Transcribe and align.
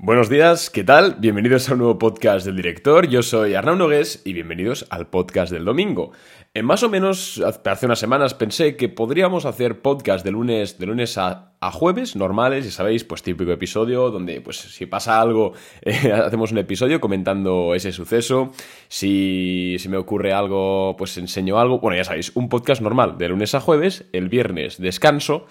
Buenos 0.00 0.28
días, 0.28 0.70
¿qué 0.70 0.84
tal? 0.84 1.16
Bienvenidos 1.18 1.68
a 1.68 1.72
un 1.72 1.78
nuevo 1.78 1.98
podcast 1.98 2.46
del 2.46 2.54
director. 2.54 3.08
Yo 3.08 3.24
soy 3.24 3.54
Arnau 3.54 3.74
Nogués 3.74 4.22
y 4.24 4.32
bienvenidos 4.32 4.86
al 4.90 5.08
podcast 5.08 5.50
del 5.50 5.64
domingo. 5.64 6.12
En 6.54 6.66
más 6.66 6.84
o 6.84 6.88
menos 6.88 7.42
hace 7.64 7.86
unas 7.86 7.98
semanas 7.98 8.32
pensé 8.32 8.76
que 8.76 8.88
podríamos 8.88 9.44
hacer 9.44 9.82
podcast 9.82 10.24
de 10.24 10.30
lunes, 10.30 10.78
de 10.78 10.86
lunes 10.86 11.18
a, 11.18 11.56
jueves, 11.72 12.14
normales, 12.14 12.64
y 12.64 12.70
sabéis, 12.70 13.02
pues 13.02 13.24
típico 13.24 13.50
episodio 13.50 14.12
donde 14.12 14.40
pues 14.40 14.58
si 14.58 14.86
pasa 14.86 15.20
algo 15.20 15.54
eh, 15.82 16.12
hacemos 16.12 16.52
un 16.52 16.58
episodio 16.58 17.00
comentando 17.00 17.74
ese 17.74 17.90
suceso. 17.90 18.52
Si, 18.86 19.78
si 19.80 19.88
me 19.88 19.96
ocurre 19.96 20.32
algo, 20.32 20.94
pues 20.96 21.18
enseño 21.18 21.58
algo. 21.58 21.80
Bueno, 21.80 21.96
ya 21.96 22.04
sabéis, 22.04 22.30
un 22.36 22.48
podcast 22.48 22.82
normal 22.82 23.18
de 23.18 23.30
lunes 23.30 23.52
a 23.56 23.60
jueves, 23.60 24.04
el 24.12 24.28
viernes 24.28 24.78
descanso. 24.78 25.46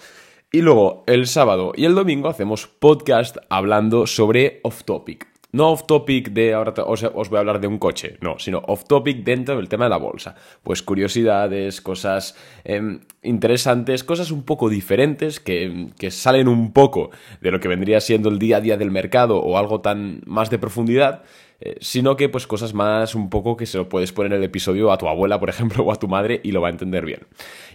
Y 0.50 0.62
luego 0.62 1.04
el 1.06 1.26
sábado 1.26 1.72
y 1.76 1.84
el 1.84 1.94
domingo 1.94 2.28
hacemos 2.30 2.66
podcast 2.66 3.36
hablando 3.50 4.06
sobre 4.06 4.60
off 4.62 4.82
topic. 4.84 5.37
No 5.50 5.70
off 5.70 5.86
topic 5.86 6.30
de 6.30 6.52
ahora 6.52 6.74
os, 6.84 7.02
voy 7.30 7.36
a 7.36 7.40
hablar 7.40 7.60
de 7.60 7.66
un 7.66 7.78
coche, 7.78 8.18
no, 8.20 8.38
sino 8.38 8.58
off 8.66 8.84
topic 8.84 9.24
dentro 9.24 9.56
del 9.56 9.68
tema 9.68 9.84
de 9.84 9.90
la 9.90 9.96
bolsa. 9.96 10.34
Pues 10.62 10.82
curiosidades, 10.82 11.80
cosas 11.80 12.36
em, 12.64 13.00
interesantes, 13.22 14.04
cosas 14.04 14.30
un 14.30 14.42
poco 14.42 14.68
diferentes 14.68 15.40
que, 15.40 15.88
que, 15.98 16.10
salen 16.10 16.48
un 16.48 16.72
poco 16.72 17.10
de 17.40 17.50
lo 17.50 17.60
que 17.60 17.68
vendría 17.68 18.00
siendo 18.00 18.28
el 18.28 18.38
día 18.38 18.58
a 18.58 18.60
día 18.60 18.76
del 18.76 18.90
mercado 18.90 19.38
o 19.38 19.56
algo 19.56 19.80
tan 19.80 20.20
más 20.26 20.50
de 20.50 20.58
profundidad 20.58 21.22
eh, 21.60 21.76
sino 21.80 22.16
que 22.16 22.28
pues 22.28 22.46
cosas 22.46 22.72
más 22.72 23.16
un 23.16 23.30
poco 23.30 23.56
que 23.56 23.66
se 23.66 23.78
lo 23.78 23.88
puedes 23.88 24.12
poner 24.12 24.32
en 24.32 24.38
el 24.38 24.44
episodio 24.44 24.92
a 24.92 24.98
tu 24.98 25.08
abuela, 25.08 25.40
por 25.40 25.48
ejemplo, 25.48 25.82
o 25.84 25.92
a 25.92 25.96
tu 25.96 26.06
madre 26.06 26.40
y 26.44 26.52
lo 26.52 26.60
va 26.60 26.68
a 26.68 26.70
entender 26.70 27.04
bien. 27.04 27.26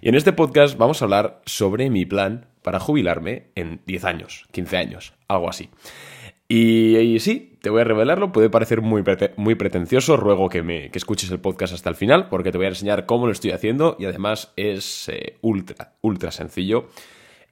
Y 0.02 0.10
en 0.10 0.16
este 0.16 0.32
podcast 0.32 0.78
vamos 0.78 1.02
a 1.02 1.06
hablar 1.06 1.42
sobre 1.46 1.90
mi 1.90 2.06
plan 2.06 2.46
para 2.62 2.80
jubilarme 2.80 3.48
en 3.56 3.82
10 3.86 4.06
años, 4.06 4.48
15 4.52 4.78
años, 4.78 5.14
algo 5.28 5.50
así. 5.50 5.70
Y, 6.48 7.18
sí, 7.20 7.58
te 7.62 7.70
voy 7.70 7.82
a 7.82 7.86
revelarlo, 7.86 8.32
puede 8.32 8.50
parecer 8.50 8.82
muy, 8.82 9.04
muy 9.38 9.56
pretencioso, 9.56 10.18
ruego 10.18 10.50
que, 10.50 10.62
me, 10.62 10.92
que 10.92 10.98
escuches 11.00 11.32
el 11.32 11.40
podcast 11.40 11.74
hasta 11.74 11.90
el 11.90 11.96
final 11.96 12.30
porque 12.30 12.52
te 12.52 12.58
voy 12.58 12.66
a 12.66 12.70
enseñar 12.70 13.06
cómo 13.06 13.26
lo 13.26 13.32
estoy 13.32 13.52
haciendo 13.52 13.96
y 13.98 14.06
además 14.06 14.52
es 14.56 15.10
eh, 15.10 15.38
ultra, 15.42 15.94
ultra 16.02 16.32
sencillo. 16.32 16.90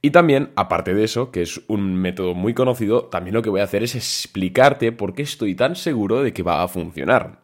Y 0.03 0.09
también, 0.09 0.50
aparte 0.56 0.95
de 0.95 1.03
eso, 1.03 1.31
que 1.31 1.44
es 1.44 1.61
un 1.67 1.95
método 1.95 2.33
muy 2.33 2.56
conocido, 2.56 3.06
también 3.06 3.36
lo 3.36 3.44
que 3.44 3.52
voy 3.52 3.61
a 3.61 3.66
hacer 3.66 3.83
es 3.83 3.95
explicarte 3.95 4.92
por 4.92 5.14
qué 5.14 5.22
estoy 5.22 5.53
tan 5.53 5.76
seguro 5.76 6.23
de 6.23 6.33
que 6.33 6.42
va 6.42 6.64
a 6.64 6.67
funcionar. 6.67 7.41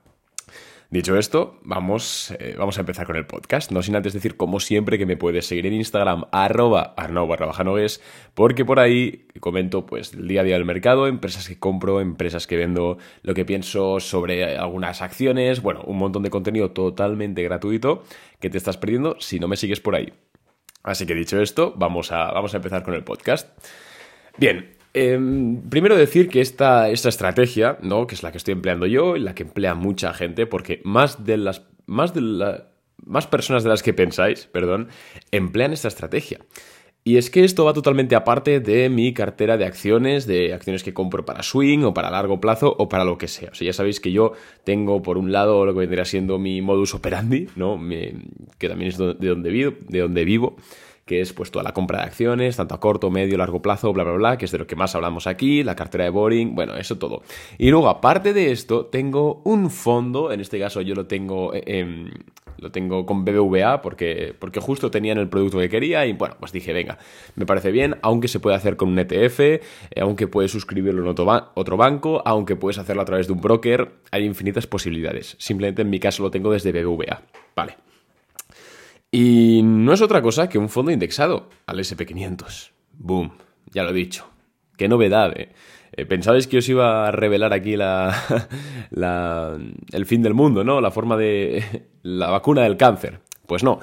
Dicho 0.89 1.17
esto, 1.17 1.59
vamos, 1.63 2.33
eh, 2.39 2.55
vamos 2.57 2.77
a 2.77 2.79
empezar 2.79 3.05
con 3.05 3.17
el 3.17 3.25
podcast. 3.25 3.71
No 3.71 3.81
sin 3.81 3.97
antes 3.97 4.13
decir, 4.13 4.37
como 4.37 4.61
siempre, 4.61 4.97
que 4.97 5.05
me 5.05 5.17
puedes 5.17 5.45
seguir 5.45 5.65
en 5.65 5.73
Instagram, 5.73 6.23
arroba 6.31 6.93
arnau 6.95 7.27
porque 8.33 8.63
por 8.63 8.79
ahí 8.79 9.27
comento 9.41 9.85
pues 9.85 10.13
el 10.13 10.29
día 10.29 10.41
a 10.41 10.43
día 10.45 10.53
del 10.53 10.63
mercado, 10.63 11.07
empresas 11.07 11.49
que 11.49 11.59
compro, 11.59 11.99
empresas 11.99 12.47
que 12.47 12.55
vendo, 12.55 12.99
lo 13.21 13.33
que 13.33 13.43
pienso 13.43 13.99
sobre 13.99 14.55
algunas 14.57 15.01
acciones, 15.01 15.61
bueno, 15.61 15.81
un 15.81 15.97
montón 15.97 16.23
de 16.23 16.29
contenido 16.29 16.71
totalmente 16.71 17.43
gratuito 17.43 18.03
que 18.39 18.49
te 18.49 18.57
estás 18.57 18.77
perdiendo 18.77 19.17
si 19.19 19.41
no 19.41 19.49
me 19.49 19.57
sigues 19.57 19.81
por 19.81 19.93
ahí. 19.93 20.13
Así 20.83 21.05
que 21.05 21.15
dicho 21.15 21.41
esto, 21.41 21.73
vamos 21.75 22.13
a, 22.13 22.31
vamos 22.31 22.53
a 22.53 22.57
empezar 22.57 22.83
con 22.83 22.93
el 22.93 23.03
podcast. 23.03 23.49
Bien, 24.37 24.76
em, 25.03 25.61
primero 25.69 25.95
decir 25.95 26.29
que 26.29 26.41
esta, 26.41 26.89
esta 26.89 27.09
estrategia, 27.09 27.77
¿no? 27.81 28.07
que 28.07 28.15
es 28.15 28.23
la 28.23 28.31
que 28.31 28.37
estoy 28.37 28.53
empleando 28.53 28.85
yo 28.85 29.15
y 29.15 29.19
la 29.19 29.35
que 29.35 29.43
emplea 29.43 29.75
mucha 29.75 30.13
gente, 30.13 30.45
porque 30.45 30.81
más 30.83 31.25
de 31.25 31.37
las, 31.37 31.63
más 31.85 32.13
de 32.13 32.21
la, 32.21 32.67
más 33.05 33.27
personas 33.27 33.63
de 33.63 33.69
las 33.69 33.83
que 33.83 33.93
pensáis, 33.93 34.47
perdón, 34.47 34.89
emplean 35.31 35.73
esta 35.73 35.87
estrategia. 35.87 36.39
Y 37.03 37.15
es 37.15 37.29
que 37.29 37.45
esto 37.45 37.63
va 37.63 37.71
totalmente 37.71 38.15
aparte 38.15 38.59
de 38.59 38.89
mi 38.89 39.13
cartera 39.13 39.55
de 39.55 39.63
acciones, 39.63 40.27
de 40.27 40.53
acciones 40.53 40.83
que 40.83 40.93
compro 40.93 41.23
para 41.25 41.41
swing 41.41 41.83
o 41.83 41.93
para 41.93 42.11
largo 42.11 42.41
plazo 42.41 42.75
o 42.77 42.89
para 42.89 43.05
lo 43.05 43.17
que 43.17 43.29
sea. 43.29 43.51
O 43.51 43.55
sea, 43.55 43.65
ya 43.65 43.71
sabéis 43.71 44.01
que 44.01 44.11
yo 44.11 44.33
tengo 44.65 45.01
por 45.01 45.17
un 45.17 45.31
lado 45.31 45.65
lo 45.65 45.71
que 45.71 45.79
vendría 45.79 46.03
siendo 46.03 46.37
mi 46.37 46.61
modus 46.61 46.93
operandi, 46.93 47.47
¿no? 47.55 47.79
que 48.57 48.67
también 48.67 48.89
es 48.89 48.97
de 48.97 49.13
donde 49.13 49.49
vivo, 49.49 49.73
de 49.87 49.99
donde 49.99 50.25
vivo 50.25 50.57
que 51.07 51.21
es 51.21 51.33
pues 51.33 51.49
toda 51.49 51.63
la 51.63 51.73
compra 51.73 51.99
de 51.99 52.03
acciones, 52.03 52.57
tanto 52.57 52.75
a 52.75 52.79
corto, 52.79 53.09
medio, 53.09 53.37
largo 53.37 53.61
plazo, 53.61 53.93
bla, 53.93 54.03
bla, 54.03 54.13
bla, 54.13 54.37
que 54.37 54.45
es 54.45 54.51
de 54.51 54.57
lo 54.59 54.67
que 54.67 54.75
más 54.75 54.93
hablamos 54.93 55.25
aquí, 55.25 55.63
la 55.63 55.75
cartera 55.75 56.03
de 56.03 56.09
boring, 56.11 56.53
bueno, 56.53 56.75
eso 56.75 56.99
todo. 56.99 57.23
Y 57.57 57.71
luego, 57.71 57.87
aparte 57.87 58.33
de 58.33 58.51
esto, 58.51 58.85
tengo 58.85 59.41
un 59.45 59.71
fondo, 59.71 60.31
en 60.31 60.41
este 60.41 60.59
caso 60.59 60.81
yo 60.81 60.93
lo 60.93 61.07
tengo, 61.07 61.51
eh, 61.53 62.11
lo 62.57 62.71
tengo 62.71 63.05
con 63.05 63.23
BBVA 63.23 63.81
porque, 63.81 64.35
porque 64.37 64.59
justo 64.59 64.91
tenían 64.91 65.17
el 65.17 65.29
producto 65.29 65.59
que 65.59 65.69
quería 65.69 66.05
y 66.05 66.11
bueno, 66.11 66.35
pues 66.39 66.51
dije, 66.51 66.73
venga, 66.73 66.97
me 67.35 67.45
parece 67.45 67.71
bien, 67.71 67.95
aunque 68.01 68.27
se 68.27 68.41
puede 68.41 68.57
hacer 68.57 68.75
con 68.75 68.89
un 68.89 68.99
ETF, 68.99 69.39
eh, 69.39 69.61
aunque 70.01 70.27
puedes 70.27 70.51
suscribirlo 70.51 71.01
en 71.01 71.07
otro, 71.07 71.51
otro 71.55 71.77
banco, 71.77 72.21
aunque 72.25 72.57
puedes 72.57 72.79
hacerlo 72.79 73.01
a 73.01 73.05
través 73.05 73.27
de 73.27 73.33
un 73.33 73.39
broker, 73.39 73.93
hay 74.11 74.25
infinitas 74.25 74.67
posibilidades. 74.67 75.37
Simplemente 75.39 75.83
en 75.83 75.89
mi 75.89 76.01
caso 76.01 76.21
lo 76.21 76.31
tengo 76.31 76.51
desde 76.51 76.73
BBVA. 76.73 77.21
Vale. 77.55 77.77
Y 79.11 79.61
no 79.63 79.93
es 79.93 80.01
otra 80.01 80.21
cosa 80.21 80.49
que 80.49 80.57
un 80.57 80.69
fondo 80.69 80.91
indexado 80.91 81.49
al 81.65 81.79
SP500. 81.79 82.71
Boom, 82.93 83.31
ya 83.71 83.83
lo 83.83 83.91
he 83.91 83.93
dicho. 83.93 84.27
Qué 84.75 84.87
novedad, 84.87 85.37
¿eh? 85.39 85.49
eh 85.93 86.05
Pensabais 86.05 86.47
que 86.47 86.57
os 86.57 86.69
iba 86.69 87.07
a 87.07 87.11
revelar 87.11 87.53
aquí 87.53 87.77
la, 87.77 88.13
el 89.91 90.05
fin 90.05 90.21
del 90.21 90.33
mundo, 90.33 90.63
¿no? 90.63 90.81
La 90.81 90.91
forma 90.91 91.17
de 91.17 91.87
la 92.03 92.29
vacuna 92.29 92.63
del 92.63 92.77
cáncer. 92.77 93.21
Pues 93.47 93.63
no, 93.63 93.79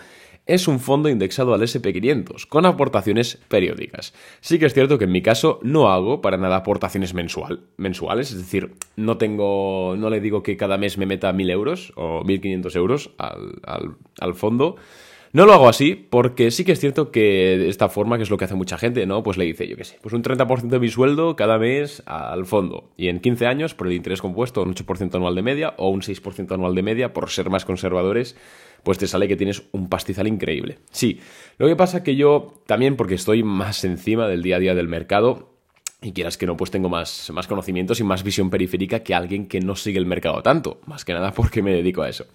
es 0.46 0.68
un 0.68 0.78
fondo 0.78 1.08
indexado 1.08 1.54
al 1.54 1.62
SP500, 1.62 2.46
con 2.46 2.66
aportaciones 2.66 3.38
periódicas. 3.48 4.12
Sí 4.40 4.58
que 4.58 4.66
es 4.66 4.74
cierto 4.74 4.98
que 4.98 5.04
en 5.04 5.12
mi 5.12 5.22
caso 5.22 5.58
no 5.62 5.88
hago 5.88 6.20
para 6.20 6.36
nada 6.36 6.56
aportaciones 6.56 7.14
mensual, 7.14 7.64
mensuales, 7.78 8.30
es 8.30 8.38
decir, 8.38 8.74
no 8.96 9.16
tengo, 9.16 9.96
no 9.96 10.10
le 10.10 10.20
digo 10.20 10.42
que 10.42 10.58
cada 10.58 10.76
mes 10.76 10.98
me 10.98 11.06
meta 11.06 11.32
1.000 11.32 11.50
euros 11.50 11.92
o 11.96 12.22
1.500 12.24 12.76
euros 12.76 13.10
al, 13.16 13.96
al 14.20 14.34
fondo, 14.34 14.76
no 15.34 15.46
lo 15.46 15.52
hago 15.52 15.68
así 15.68 15.96
porque 15.96 16.52
sí 16.52 16.64
que 16.64 16.70
es 16.70 16.78
cierto 16.78 17.10
que 17.10 17.58
de 17.58 17.68
esta 17.68 17.88
forma, 17.88 18.16
que 18.16 18.22
es 18.22 18.30
lo 18.30 18.38
que 18.38 18.44
hace 18.44 18.54
mucha 18.54 18.78
gente, 18.78 19.04
¿no? 19.04 19.24
Pues 19.24 19.36
le 19.36 19.44
dice, 19.44 19.66
yo 19.66 19.76
qué 19.76 19.82
sé, 19.82 19.98
pues 20.00 20.14
un 20.14 20.22
30% 20.22 20.68
de 20.68 20.78
mi 20.78 20.88
sueldo 20.88 21.34
cada 21.34 21.58
mes 21.58 22.04
al 22.06 22.46
fondo. 22.46 22.92
Y 22.96 23.08
en 23.08 23.18
15 23.18 23.48
años, 23.48 23.74
por 23.74 23.88
el 23.88 23.94
interés 23.94 24.22
compuesto, 24.22 24.62
un 24.62 24.72
8% 24.72 25.12
anual 25.16 25.34
de 25.34 25.42
media 25.42 25.74
o 25.76 25.88
un 25.88 26.02
6% 26.02 26.52
anual 26.54 26.76
de 26.76 26.82
media, 26.82 27.12
por 27.12 27.30
ser 27.30 27.50
más 27.50 27.64
conservadores, 27.64 28.36
pues 28.84 28.96
te 28.98 29.08
sale 29.08 29.26
que 29.26 29.34
tienes 29.34 29.64
un 29.72 29.88
pastizal 29.88 30.28
increíble. 30.28 30.78
Sí, 30.92 31.18
lo 31.58 31.66
que 31.66 31.74
pasa 31.74 32.04
que 32.04 32.14
yo 32.14 32.54
también, 32.66 32.94
porque 32.94 33.16
estoy 33.16 33.42
más 33.42 33.82
encima 33.82 34.28
del 34.28 34.40
día 34.40 34.54
a 34.54 34.60
día 34.60 34.76
del 34.76 34.86
mercado, 34.86 35.50
y 36.00 36.12
quieras 36.12 36.38
que 36.38 36.46
no, 36.46 36.56
pues 36.56 36.70
tengo 36.70 36.88
más, 36.88 37.32
más 37.32 37.48
conocimientos 37.48 37.98
y 37.98 38.04
más 38.04 38.22
visión 38.22 38.50
periférica 38.50 39.00
que 39.00 39.14
alguien 39.14 39.48
que 39.48 39.58
no 39.58 39.74
sigue 39.74 39.98
el 39.98 40.06
mercado 40.06 40.42
tanto, 40.42 40.80
más 40.86 41.04
que 41.04 41.12
nada 41.12 41.32
porque 41.32 41.60
me 41.60 41.72
dedico 41.72 42.02
a 42.02 42.08
eso. 42.08 42.26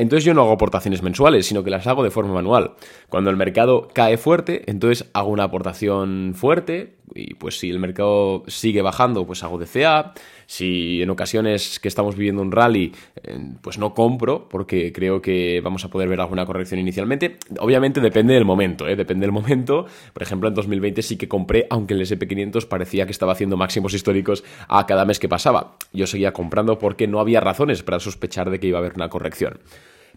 Entonces 0.00 0.24
yo 0.24 0.32
no 0.32 0.40
hago 0.40 0.52
aportaciones 0.52 1.02
mensuales, 1.02 1.44
sino 1.44 1.62
que 1.62 1.68
las 1.68 1.86
hago 1.86 2.02
de 2.02 2.10
forma 2.10 2.32
manual. 2.32 2.72
Cuando 3.10 3.28
el 3.28 3.36
mercado 3.36 3.88
cae 3.92 4.16
fuerte, 4.16 4.62
entonces 4.66 5.10
hago 5.12 5.28
una 5.28 5.44
aportación 5.44 6.32
fuerte 6.34 6.94
y 7.14 7.34
pues 7.34 7.58
si 7.58 7.68
el 7.68 7.78
mercado 7.78 8.44
sigue 8.46 8.80
bajando, 8.80 9.26
pues 9.26 9.42
hago 9.42 9.58
DCA. 9.58 10.14
Si 10.46 11.02
en 11.02 11.10
ocasiones 11.10 11.78
que 11.78 11.88
estamos 11.88 12.16
viviendo 12.16 12.40
un 12.40 12.50
rally, 12.50 12.92
eh, 13.22 13.38
pues 13.60 13.78
no 13.78 13.92
compro 13.94 14.48
porque 14.48 14.92
creo 14.92 15.20
que 15.20 15.60
vamos 15.62 15.84
a 15.84 15.90
poder 15.90 16.08
ver 16.08 16.20
alguna 16.20 16.46
corrección 16.46 16.80
inicialmente. 16.80 17.36
Obviamente 17.58 18.00
depende 18.00 18.34
del 18.34 18.44
momento, 18.44 18.88
¿eh? 18.88 18.96
depende 18.96 19.26
del 19.26 19.32
momento. 19.32 19.86
Por 20.12 20.22
ejemplo, 20.22 20.48
en 20.48 20.54
2020 20.54 21.02
sí 21.02 21.16
que 21.16 21.28
compré, 21.28 21.66
aunque 21.68 21.94
el 21.94 22.00
SP500 22.00 22.66
parecía 22.66 23.04
que 23.04 23.12
estaba 23.12 23.32
haciendo 23.32 23.56
máximos 23.56 23.92
históricos 23.92 24.44
a 24.66 24.86
cada 24.86 25.04
mes 25.04 25.18
que 25.18 25.28
pasaba. 25.28 25.76
Yo 25.92 26.06
seguía 26.06 26.32
comprando 26.32 26.78
porque 26.78 27.06
no 27.06 27.20
había 27.20 27.40
razones 27.40 27.82
para 27.82 28.00
sospechar 28.00 28.50
de 28.50 28.60
que 28.60 28.68
iba 28.68 28.78
a 28.78 28.80
haber 28.80 28.94
una 28.94 29.08
corrección. 29.10 29.58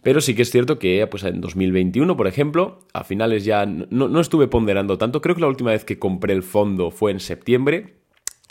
Pero 0.03 0.19
sí 0.19 0.35
que 0.35 0.41
es 0.41 0.51
cierto 0.51 0.77
que 0.77 1.07
pues, 1.07 1.23
en 1.23 1.41
2021, 1.41 2.15
por 2.15 2.27
ejemplo, 2.27 2.81
a 2.93 3.03
finales 3.03 3.45
ya 3.45 3.65
no, 3.65 4.19
estuve 4.19 4.47
ponderando 4.47 4.97
tanto. 4.97 5.21
Creo 5.21 5.33
que 5.33 5.41
la 5.41 5.47
última 5.47 5.71
vez 5.71 5.85
que 5.85 5.97
compré 5.97 6.33
el 6.33 6.43
fondo 6.43 6.91
fue 6.91 7.11
en 7.11 7.19
septiembre. 7.19 7.95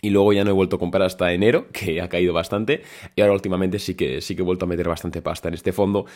Y 0.04 0.10
luego 0.10 0.32
ya 0.32 0.42
no 0.42 0.50
he 0.50 0.54
vuelto 0.54 0.76
a 0.76 0.78
comprar 0.80 1.04
hasta 1.04 1.32
enero, 1.32 1.68
que 1.72 2.00
ha 2.00 2.08
caído 2.08 2.32
bastante. 2.32 2.82
Y 3.14 3.20
ahora 3.20 3.34
últimamente 3.34 3.78
sí 3.78 3.94
que, 3.94 4.20
sí 4.20 4.34
que 4.34 4.42
he 4.42 4.44
vuelto 4.44 4.64
a 4.64 4.68
meter 4.68 4.88
bastante 4.88 5.22
pasta 5.22 5.48
en 5.48 5.54
este 5.54 5.72
fondo. 5.72 6.06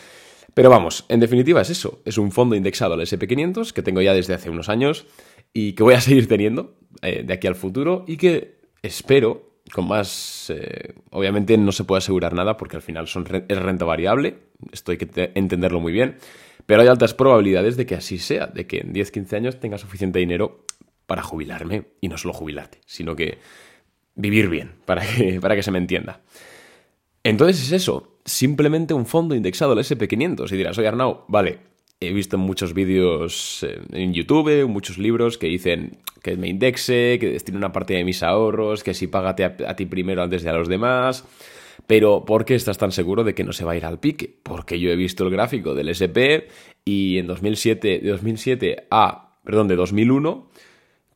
Pero 0.54 0.70
vamos, 0.70 1.04
en 1.08 1.20
definitiva 1.20 1.60
es 1.60 1.70
eso. 1.70 2.00
Es 2.04 2.16
un 2.16 2.32
fondo 2.32 2.56
indexado 2.56 2.94
al 2.94 3.00
SP500 3.00 3.72
que 3.72 3.82
tengo 3.82 4.00
ya 4.00 4.14
desde 4.14 4.32
hace 4.34 4.48
unos 4.48 4.70
años 4.70 5.06
y 5.52 5.74
que 5.74 5.82
voy 5.82 5.94
a 5.94 6.00
seguir 6.00 6.28
teniendo 6.28 6.74
eh, 7.02 7.22
de 7.24 7.34
aquí 7.34 7.46
al 7.46 7.56
futuro 7.56 8.04
y 8.08 8.16
que 8.16 8.56
espero 8.82 9.55
con 9.72 9.88
más... 9.88 10.50
Eh, 10.54 10.94
obviamente 11.10 11.56
no 11.58 11.72
se 11.72 11.84
puede 11.84 11.98
asegurar 11.98 12.34
nada 12.34 12.56
porque 12.56 12.76
al 12.76 12.82
final 12.82 13.08
son, 13.08 13.26
es 13.48 13.58
renta 13.58 13.84
variable, 13.84 14.38
esto 14.72 14.92
hay 14.92 14.98
que 14.98 15.32
entenderlo 15.34 15.80
muy 15.80 15.92
bien, 15.92 16.16
pero 16.66 16.82
hay 16.82 16.88
altas 16.88 17.14
probabilidades 17.14 17.76
de 17.76 17.86
que 17.86 17.94
así 17.94 18.18
sea, 18.18 18.46
de 18.46 18.66
que 18.66 18.78
en 18.78 18.92
10-15 18.92 19.36
años 19.36 19.60
tenga 19.60 19.78
suficiente 19.78 20.18
dinero 20.18 20.64
para 21.06 21.22
jubilarme 21.22 21.84
y 22.00 22.08
no 22.08 22.18
solo 22.18 22.34
jubilarte, 22.34 22.80
sino 22.86 23.14
que 23.16 23.38
vivir 24.14 24.48
bien, 24.48 24.72
para 24.84 25.06
que, 25.06 25.40
para 25.40 25.54
que 25.54 25.62
se 25.62 25.70
me 25.70 25.78
entienda. 25.78 26.20
Entonces 27.22 27.60
es 27.62 27.72
eso, 27.72 28.18
simplemente 28.24 28.94
un 28.94 29.06
fondo 29.06 29.34
indexado 29.34 29.72
al 29.72 29.78
SP500 29.78 30.52
y 30.52 30.56
dirás, 30.56 30.78
oye 30.78 30.88
Arnau, 30.88 31.24
vale, 31.28 31.58
he 31.98 32.12
visto 32.12 32.38
muchos 32.38 32.72
vídeos 32.72 33.66
en 33.92 34.12
YouTube, 34.12 34.66
muchos 34.68 34.98
libros 34.98 35.38
que 35.38 35.48
dicen 35.48 35.98
que 36.26 36.36
me 36.36 36.48
indexe, 36.48 37.18
que 37.20 37.30
destine 37.30 37.56
una 37.56 37.70
parte 37.70 37.94
de 37.94 38.02
mis 38.02 38.24
ahorros, 38.24 38.82
que 38.82 38.94
si 38.94 39.06
págate 39.06 39.44
a, 39.44 39.76
ti 39.76 39.86
primero 39.86 40.24
antes 40.24 40.42
de 40.42 40.50
a 40.50 40.54
los 40.54 40.66
demás. 40.66 41.24
Pero 41.86 42.24
¿por 42.24 42.44
qué 42.44 42.56
estás 42.56 42.78
tan 42.78 42.90
seguro 42.90 43.22
de 43.22 43.32
que 43.32 43.44
no 43.44 43.52
se 43.52 43.64
va 43.64 43.72
a 43.72 43.76
ir 43.76 43.84
al 43.86 44.00
pique? 44.00 44.40
Porque 44.42 44.80
yo 44.80 44.90
he 44.90 44.96
visto 44.96 45.22
el 45.22 45.30
gráfico 45.30 45.76
del 45.76 45.88
SP 45.94 46.50
y 46.84 47.18
en 47.18 47.28
2007, 47.28 48.00
de 48.02 48.10
2007 48.10 48.88
a, 48.90 49.38
perdón, 49.44 49.68
de 49.68 49.76
2001 49.76 50.50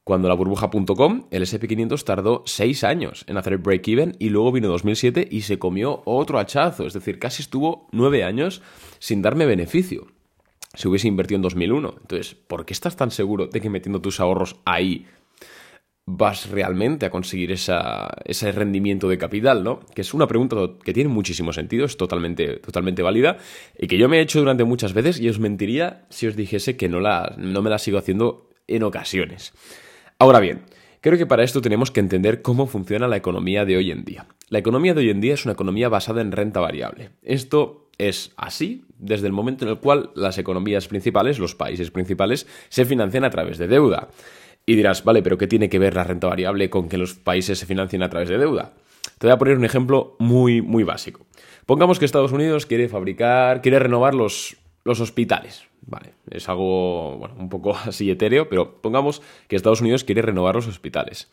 cuando 0.05 0.29
la 0.29 0.35
burbuja.com, 0.35 1.27
el 1.31 1.43
SP500 1.43 2.05
tardó 2.05 2.43
6 2.47 2.85
años 2.85 3.25
en 3.27 3.37
hacer 3.37 3.55
el 3.55 3.59
break-even 3.59 4.17
y 4.19 4.29
luego 4.29 4.53
vino 4.53 4.69
2007 4.69 5.27
y 5.29 5.43
se 5.43 5.59
comió 5.59 6.03
otro 6.05 6.39
hachazo. 6.39 6.87
Es 6.87 6.95
decir, 6.95 7.19
casi 7.19 7.43
estuvo 7.43 7.89
9 7.91 8.23
años 8.23 8.62
sin 9.01 9.23
darme 9.23 9.47
beneficio. 9.47 10.07
Si 10.75 10.88
hubiese 10.88 11.08
invertido 11.08 11.37
en 11.37 11.43
2001. 11.43 11.94
Entonces, 12.00 12.34
¿por 12.34 12.64
qué 12.64 12.72
estás 12.72 12.96
tan 12.96 13.11
seguro 13.11 13.46
de 13.46 13.61
que 13.61 13.70
metiendo 13.70 14.00
tus 14.00 14.20
ahorros 14.20 14.56
ahí 14.64 15.06
vas 16.06 16.50
realmente 16.50 17.06
a 17.06 17.11
conseguir 17.11 17.52
ese 17.52 18.52
rendimiento 18.52 19.08
de 19.08 19.19
capital, 19.19 19.62
¿no? 19.62 19.81
Que 19.94 20.00
es 20.00 20.12
una 20.12 20.26
pregunta 20.26 20.56
que 20.82 20.93
tiene 20.93 21.08
muchísimo 21.08 21.52
sentido, 21.52 21.84
es 21.87 21.96
totalmente, 21.96 22.56
totalmente 22.56 23.02
válida 23.02 23.38
y 23.78 23.87
que 23.87 23.96
yo 23.96 24.08
me 24.08 24.19
he 24.19 24.22
hecho 24.22 24.40
durante 24.40 24.64
muchas 24.64 24.93
veces 24.93 25.20
y 25.20 25.28
os 25.28 25.38
mentiría 25.38 26.06
si 26.08 26.26
os 26.26 26.37
dijese 26.37 26.76
que 26.76 26.88
no, 26.88 27.00
la, 27.00 27.34
no 27.38 27.62
me 27.62 27.70
la 27.70 27.78
sigo 27.78 27.99
haciendo 27.99 28.49
en 28.66 28.82
ocasiones. 28.82 29.52
Ahora 30.19 30.40
bien, 30.40 30.64
creo 31.00 31.19
que 31.19 31.26
para 31.26 31.44
esto 31.44 31.61
tenemos 31.61 31.91
que 31.91 32.00
entender 32.00 32.43
cómo 32.43 32.67
funciona 32.67 33.08
la 33.08 33.17
economía 33.17 33.64
de 33.64 33.76
hoy 33.76 33.91
en 33.91 34.05
día. 34.05 34.26
La 34.49 34.58
economía 34.58 34.94
de 34.94 35.00
hoy 35.00 35.11
en 35.11 35.20
día 35.20 35.35
es 35.35 35.44
una 35.44 35.55
economía 35.55 35.88
basada 35.88 36.20
en 36.20 36.32
renta 36.32 36.61
variable. 36.61 37.11
Esto 37.23 37.88
es 37.99 38.32
así 38.37 38.85
desde 38.99 39.26
el 39.26 39.32
momento 39.32 39.64
en 39.64 39.70
el 39.70 39.79
cual 39.79 40.11
las 40.14 40.38
economías 40.38 40.88
principales, 40.88 41.38
los 41.38 41.55
países 41.55 41.91
principales, 41.91 42.47
se 42.69 42.85
financian 42.85 43.25
a 43.25 43.31
través 43.31 43.58
de 43.58 43.69
deuda. 43.69 44.08
Y 44.67 44.76
dirás, 44.76 45.05
vale, 45.05 45.23
pero 45.23 45.38
¿qué 45.38 45.47
tiene 45.47 45.69
que 45.69 45.79
ver 45.79 45.94
la 45.94 46.05
renta 46.05 46.29
variable 46.29 46.70
con 46.70 46.88
que 46.88 46.99
los 46.99 47.14
países 47.14 47.58
se 47.58 47.67
financien 47.67 48.02
a 48.02 48.11
través 48.11 48.29
de 48.29 48.38
deuda? 48.38 48.75
Te 49.19 49.26
voy 49.26 49.32
a 49.32 49.38
poner 49.38 49.56
un 49.56 49.64
ejemplo 49.64 50.17
muy, 50.19 50.62
muy 50.62 50.85
básico. 50.85 51.26
Pongamos 51.67 51.99
que 51.99 52.05
Estados 52.05 52.32
Unidos 52.32 52.67
quiere 52.67 52.88
fabricar, 52.88 53.62
quiere 53.62 53.79
renovar 53.79 54.14
los, 54.14 54.56
los 54.85 55.00
hospitales. 55.00 55.69
Vale, 55.82 56.15
es 56.31 56.49
algo 56.49 57.17
bueno, 57.19 57.35
un 57.38 57.49
poco 57.49 57.75
así 57.85 58.11
etéreo, 58.11 58.49
pero 58.49 58.81
pongamos 58.81 59.23
que 59.49 59.56
Estados 59.56 59.81
Unidos 59.81 60.05
quiere 60.05 60.23
renovar 60.23 60.55
los 60.55 60.67
hospitales. 60.67 61.31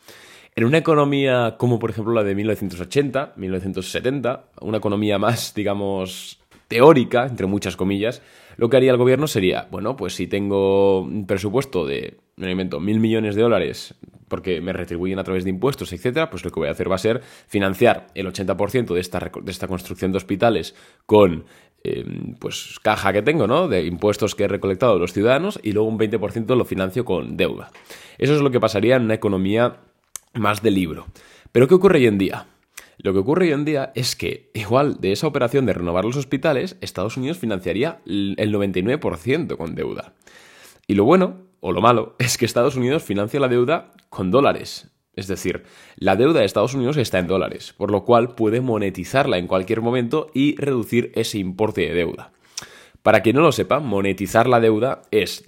En 0.55 0.65
una 0.65 0.79
economía 0.79 1.55
como 1.57 1.77
por 1.77 1.91
ejemplo 1.91 2.13
la 2.13 2.23
de 2.23 2.33
1980, 2.33 3.33
1970, 3.35 4.45
una 4.61 4.77
economía 4.77 5.19
más, 5.19 5.53
digamos, 5.53 6.39
teórica, 6.67 7.27
entre 7.27 7.45
muchas 7.45 7.75
comillas, 7.75 8.21
lo 8.57 8.69
que 8.69 8.77
haría 8.77 8.91
el 8.91 8.97
gobierno 8.97 9.27
sería, 9.27 9.67
bueno, 9.69 9.95
pues 9.95 10.15
si 10.15 10.27
tengo 10.27 11.01
un 11.01 11.27
presupuesto 11.27 11.85
de, 11.85 12.17
me 12.37 12.51
invento, 12.51 12.79
mil 12.79 12.99
millones 12.99 13.35
de 13.35 13.43
dólares 13.43 13.95
porque 14.27 14.59
me 14.59 14.73
retribuyen 14.73 15.19
a 15.19 15.23
través 15.23 15.43
de 15.43 15.51
impuestos, 15.51 15.93
etcétera, 15.93 16.29
pues 16.29 16.43
lo 16.43 16.51
que 16.51 16.59
voy 16.59 16.67
a 16.67 16.71
hacer 16.71 16.91
va 16.91 16.95
a 16.95 16.99
ser 16.99 17.21
financiar 17.47 18.07
el 18.13 18.27
80% 18.27 18.93
de 18.93 18.99
esta, 18.99 19.31
de 19.41 19.51
esta 19.51 19.67
construcción 19.67 20.11
de 20.11 20.17
hospitales 20.17 20.75
con 21.05 21.45
Em, 21.83 22.35
pues 22.39 22.79
caja 22.81 23.13
que 23.13 23.21
tengo, 23.21 23.47
¿no? 23.47 23.67
De 23.67 23.85
impuestos 23.85 24.35
que 24.35 24.43
he 24.43 24.47
recolectado 24.47 24.95
de 24.95 24.99
los 24.99 25.13
ciudadanos 25.13 25.59
y 25.63 25.71
luego 25.71 25.87
un 25.87 25.97
20% 25.97 26.55
lo 26.55 26.65
financio 26.65 27.05
con 27.05 27.37
deuda. 27.37 27.71
Eso 28.17 28.35
es 28.35 28.41
lo 28.41 28.51
que 28.51 28.59
pasaría 28.59 28.95
en 28.95 29.03
una 29.03 29.13
economía 29.13 29.77
más 30.33 30.61
de 30.61 30.71
libro. 30.71 31.07
Pero 31.51 31.67
¿qué 31.67 31.75
ocurre 31.75 31.99
hoy 31.99 32.07
en 32.07 32.17
día? 32.17 32.47
Lo 32.97 33.13
que 33.13 33.19
ocurre 33.19 33.45
hoy 33.45 33.51
en 33.53 33.63
día 33.63 33.91
es 33.95 34.15
que, 34.15 34.49
igual 34.53 34.99
de 34.99 35.11
esa 35.11 35.27
operación 35.27 35.65
de 35.65 35.73
renovar 35.73 36.03
los 36.03 36.17
hospitales, 36.17 36.77
Estados 36.81 37.15
Unidos 37.15 37.37
financiaría 37.37 38.01
el 38.05 38.53
99% 38.53 39.55
con 39.55 39.75
deuda. 39.75 40.13
Y 40.87 40.95
lo 40.95 41.05
bueno, 41.05 41.43
o 41.59 41.71
lo 41.71 41.81
malo, 41.81 42.15
es 42.17 42.37
que 42.37 42.45
Estados 42.45 42.75
Unidos 42.75 43.03
financia 43.03 43.39
la 43.39 43.47
deuda 43.47 43.91
con 44.09 44.31
dólares. 44.31 44.89
Es 45.17 45.27
decir, 45.27 45.63
la 45.97 46.15
deuda 46.15 46.39
de 46.39 46.45
Estados 46.45 46.75
Unidos 46.75 46.95
está 46.95 47.17
en 47.17 47.27
dólares, 47.27 47.73
por 47.75 47.91
lo 47.91 48.05
cual 48.05 48.35
puede 48.35 48.61
monetizarla 48.61 49.39
en 49.39 49.47
cualquier 49.47 49.81
momento 49.81 50.29
y 50.33 50.55
reducir 50.55 51.11
ese 51.15 51.39
importe 51.39 51.81
de 51.81 51.93
deuda. 51.93 52.31
Para 53.01 53.21
quien 53.21 53.35
no 53.35 53.41
lo 53.41 53.51
sepa, 53.51 53.79
monetizar 53.79 54.47
la 54.47 54.59
deuda 54.59 55.01
es 55.11 55.43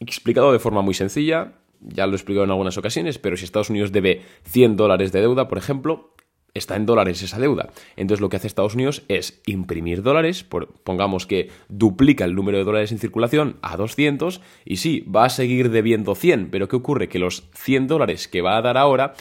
explicado 0.00 0.52
de 0.52 0.58
forma 0.58 0.80
muy 0.80 0.94
sencilla, 0.94 1.52
ya 1.80 2.06
lo 2.06 2.12
he 2.12 2.16
explicado 2.16 2.44
en 2.44 2.50
algunas 2.50 2.78
ocasiones, 2.78 3.18
pero 3.18 3.36
si 3.36 3.44
Estados 3.44 3.68
Unidos 3.68 3.92
debe 3.92 4.22
100 4.44 4.76
dólares 4.76 5.12
de 5.12 5.20
deuda, 5.20 5.48
por 5.48 5.58
ejemplo, 5.58 6.11
está 6.54 6.76
en 6.76 6.86
dólares 6.86 7.22
esa 7.22 7.38
deuda. 7.38 7.70
Entonces 7.96 8.20
lo 8.20 8.28
que 8.28 8.36
hace 8.36 8.46
Estados 8.46 8.74
Unidos 8.74 9.02
es 9.08 9.40
imprimir 9.46 10.02
dólares, 10.02 10.44
pongamos 10.84 11.26
que 11.26 11.50
duplica 11.68 12.24
el 12.24 12.34
número 12.34 12.58
de 12.58 12.64
dólares 12.64 12.92
en 12.92 12.98
circulación 12.98 13.56
a 13.62 13.76
200 13.76 14.40
y 14.64 14.76
sí, 14.76 15.00
va 15.00 15.24
a 15.24 15.30
seguir 15.30 15.70
debiendo 15.70 16.14
100, 16.14 16.50
pero 16.50 16.68
¿qué 16.68 16.76
ocurre? 16.76 17.08
Que 17.08 17.18
los 17.18 17.48
100 17.54 17.86
dólares 17.86 18.28
que 18.28 18.42
va 18.42 18.56
a 18.56 18.62
dar 18.62 18.76
ahora, 18.76 19.14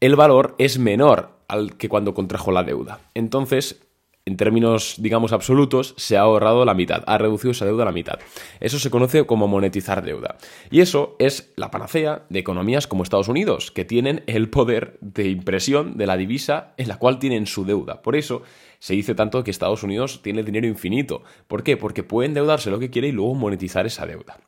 el 0.00 0.16
valor 0.16 0.54
es 0.58 0.78
menor 0.78 1.30
al 1.48 1.76
que 1.76 1.88
cuando 1.88 2.14
contrajo 2.14 2.52
la 2.52 2.62
deuda. 2.62 3.00
Entonces, 3.14 3.82
en 4.30 4.36
términos, 4.36 4.94
digamos, 4.98 5.32
absolutos, 5.32 5.92
se 5.96 6.16
ha 6.16 6.20
ahorrado 6.20 6.64
la 6.64 6.72
mitad, 6.72 7.02
ha 7.06 7.18
reducido 7.18 7.50
esa 7.50 7.66
deuda 7.66 7.82
a 7.82 7.86
la 7.86 7.92
mitad. 7.92 8.20
Eso 8.60 8.78
se 8.78 8.88
conoce 8.88 9.26
como 9.26 9.48
monetizar 9.48 10.04
deuda. 10.04 10.36
Y 10.70 10.80
eso 10.80 11.16
es 11.18 11.52
la 11.56 11.72
panacea 11.72 12.26
de 12.28 12.38
economías 12.38 12.86
como 12.86 13.02
Estados 13.02 13.26
Unidos, 13.26 13.72
que 13.72 13.84
tienen 13.84 14.22
el 14.28 14.48
poder 14.48 14.98
de 15.00 15.28
impresión 15.28 15.96
de 15.98 16.06
la 16.06 16.16
divisa 16.16 16.74
en 16.76 16.86
la 16.86 16.98
cual 16.98 17.18
tienen 17.18 17.48
su 17.48 17.64
deuda. 17.64 18.02
Por 18.02 18.14
eso 18.14 18.42
se 18.78 18.94
dice 18.94 19.16
tanto 19.16 19.42
que 19.42 19.50
Estados 19.50 19.82
Unidos 19.82 20.22
tiene 20.22 20.44
dinero 20.44 20.68
infinito. 20.68 21.24
¿Por 21.48 21.64
qué? 21.64 21.76
Porque 21.76 22.04
puede 22.04 22.28
endeudarse 22.28 22.70
lo 22.70 22.78
que 22.78 22.90
quiere 22.90 23.08
y 23.08 23.12
luego 23.12 23.34
monetizar 23.34 23.84
esa 23.84 24.06
deuda. 24.06 24.38